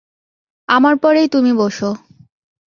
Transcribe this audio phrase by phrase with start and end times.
[0.69, 1.89] আমার পরেই তুমি বসো।